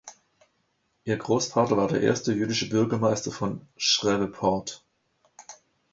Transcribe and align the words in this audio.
Ihr 1.03 1.15
Großvater 1.17 1.77
war 1.77 1.87
der 1.87 2.01
erste 2.01 2.33
jüdische 2.33 2.67
Bürgermeister 2.67 3.31
von 3.31 3.67
Shreveport. 3.77 4.83